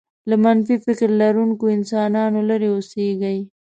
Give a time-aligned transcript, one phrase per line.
[0.29, 3.39] له منفي فکر لرونکو انسانانو لرې اوسېږئ.